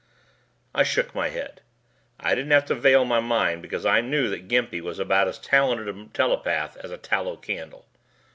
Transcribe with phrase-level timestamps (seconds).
[0.73, 1.61] I shook my head.
[2.19, 5.37] I didn't have to veil my mind because I knew that Gimpy was about as
[5.37, 7.85] talented a telepath as a tallow candle.